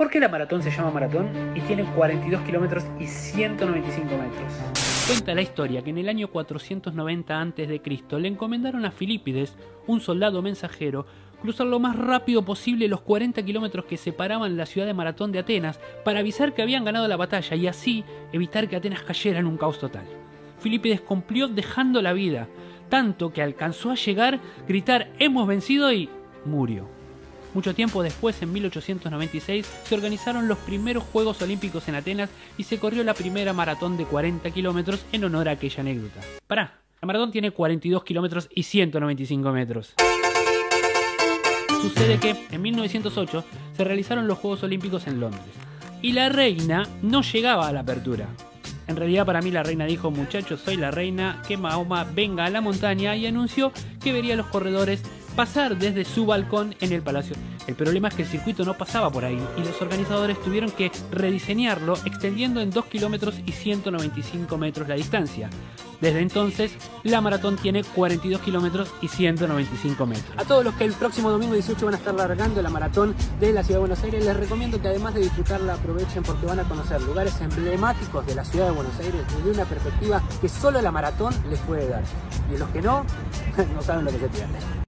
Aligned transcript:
¿Por 0.00 0.08
qué 0.08 0.18
la 0.18 0.30
maratón 0.30 0.62
se 0.62 0.70
llama 0.70 0.90
maratón 0.92 1.28
y 1.54 1.60
tiene 1.60 1.84
42 1.84 2.40
kilómetros 2.44 2.86
y 2.98 3.06
195 3.06 4.06
metros? 4.16 4.52
Cuenta 5.06 5.34
la 5.34 5.42
historia 5.42 5.82
que 5.82 5.90
en 5.90 5.98
el 5.98 6.08
año 6.08 6.28
490 6.28 7.38
a.C. 7.38 7.82
le 8.18 8.28
encomendaron 8.28 8.86
a 8.86 8.92
Filipides, 8.92 9.58
un 9.86 10.00
soldado 10.00 10.40
mensajero, 10.40 11.04
cruzar 11.42 11.66
lo 11.66 11.80
más 11.80 11.96
rápido 11.96 12.42
posible 12.42 12.88
los 12.88 13.02
40 13.02 13.42
kilómetros 13.42 13.84
que 13.84 13.98
separaban 13.98 14.56
la 14.56 14.64
ciudad 14.64 14.86
de 14.86 14.94
Maratón 14.94 15.32
de 15.32 15.40
Atenas 15.40 15.78
para 16.02 16.20
avisar 16.20 16.54
que 16.54 16.62
habían 16.62 16.86
ganado 16.86 17.06
la 17.06 17.18
batalla 17.18 17.54
y 17.54 17.66
así 17.66 18.02
evitar 18.32 18.70
que 18.70 18.76
Atenas 18.76 19.02
cayera 19.02 19.40
en 19.40 19.46
un 19.46 19.58
caos 19.58 19.78
total. 19.78 20.06
Filipides 20.60 21.02
cumplió 21.02 21.46
dejando 21.46 22.00
la 22.00 22.14
vida, 22.14 22.48
tanto 22.88 23.34
que 23.34 23.42
alcanzó 23.42 23.90
a 23.90 23.96
llegar, 23.96 24.40
gritar 24.66 25.10
hemos 25.18 25.46
vencido 25.46 25.92
y 25.92 26.08
murió. 26.46 26.99
Mucho 27.52 27.74
tiempo 27.74 28.02
después, 28.02 28.40
en 28.42 28.52
1896, 28.52 29.66
se 29.84 29.94
organizaron 29.94 30.46
los 30.46 30.58
primeros 30.58 31.02
Juegos 31.04 31.42
Olímpicos 31.42 31.88
en 31.88 31.96
Atenas 31.96 32.30
y 32.56 32.64
se 32.64 32.78
corrió 32.78 33.02
la 33.02 33.14
primera 33.14 33.52
maratón 33.52 33.96
de 33.96 34.04
40 34.04 34.50
kilómetros 34.50 35.04
en 35.12 35.24
honor 35.24 35.48
a 35.48 35.52
aquella 35.52 35.80
anécdota. 35.80 36.20
Pará, 36.46 36.78
la 37.00 37.06
maratón 37.06 37.32
tiene 37.32 37.50
42 37.50 38.04
kilómetros 38.04 38.48
y 38.54 38.62
195 38.62 39.52
metros. 39.52 39.94
Sucede 41.80 42.18
que 42.18 42.36
en 42.50 42.62
1908 42.62 43.44
se 43.76 43.84
realizaron 43.84 44.28
los 44.28 44.38
Juegos 44.38 44.62
Olímpicos 44.62 45.06
en 45.06 45.18
Londres 45.18 45.54
y 46.02 46.12
la 46.12 46.28
reina 46.28 46.86
no 47.02 47.22
llegaba 47.22 47.68
a 47.68 47.72
la 47.72 47.80
apertura. 47.80 48.28
En 48.90 48.96
realidad 48.96 49.24
para 49.24 49.40
mí 49.40 49.52
la 49.52 49.62
reina 49.62 49.84
dijo, 49.84 50.10
muchachos, 50.10 50.62
soy 50.64 50.76
la 50.76 50.90
reina, 50.90 51.40
que 51.46 51.56
Mahoma 51.56 52.02
venga 52.02 52.46
a 52.46 52.50
la 52.50 52.60
montaña 52.60 53.14
y 53.14 53.24
anunció 53.24 53.70
que 54.02 54.12
vería 54.12 54.34
los 54.34 54.46
corredores 54.46 55.00
pasar 55.36 55.78
desde 55.78 56.04
su 56.04 56.26
balcón 56.26 56.74
en 56.80 56.90
el 56.90 57.00
palacio. 57.00 57.36
El 57.68 57.76
problema 57.76 58.08
es 58.08 58.14
que 58.14 58.22
el 58.22 58.28
circuito 58.28 58.64
no 58.64 58.76
pasaba 58.76 59.08
por 59.08 59.24
ahí 59.24 59.38
y 59.56 59.60
los 59.60 59.80
organizadores 59.80 60.42
tuvieron 60.42 60.72
que 60.72 60.90
rediseñarlo 61.12 61.94
extendiendo 62.04 62.60
en 62.60 62.70
2 62.70 62.84
kilómetros 62.86 63.36
y 63.46 63.52
195 63.52 64.58
metros 64.58 64.88
la 64.88 64.96
distancia. 64.96 65.48
Desde 66.00 66.20
entonces, 66.20 66.72
la 67.02 67.20
maratón 67.20 67.56
tiene 67.56 67.84
42 67.84 68.40
kilómetros 68.40 68.90
y 69.02 69.08
195 69.08 70.06
metros. 70.06 70.38
A 70.38 70.44
todos 70.44 70.64
los 70.64 70.74
que 70.74 70.84
el 70.84 70.92
próximo 70.92 71.30
domingo 71.30 71.54
18 71.54 71.84
van 71.84 71.94
a 71.94 71.98
estar 71.98 72.14
largando 72.14 72.62
la 72.62 72.70
maratón 72.70 73.14
de 73.38 73.52
la 73.52 73.62
Ciudad 73.62 73.76
de 73.76 73.80
Buenos 73.80 74.02
Aires, 74.02 74.24
les 74.24 74.36
recomiendo 74.36 74.80
que 74.80 74.88
además 74.88 75.14
de 75.14 75.20
disfrutarla, 75.20 75.74
aprovechen 75.74 76.22
porque 76.22 76.46
van 76.46 76.60
a 76.60 76.64
conocer 76.64 77.02
lugares 77.02 77.38
emblemáticos 77.40 78.26
de 78.26 78.34
la 78.34 78.44
Ciudad 78.44 78.66
de 78.66 78.72
Buenos 78.72 78.98
Aires 78.98 79.20
desde 79.36 79.50
una 79.50 79.64
perspectiva 79.64 80.22
que 80.40 80.48
solo 80.48 80.80
la 80.80 80.90
maratón 80.90 81.34
les 81.50 81.58
puede 81.60 81.88
dar. 81.88 82.02
Y 82.52 82.58
los 82.58 82.68
que 82.70 82.80
no, 82.80 83.04
no 83.74 83.82
saben 83.82 84.04
lo 84.04 84.10
que 84.10 84.18
se 84.18 84.28
pierden. 84.28 84.60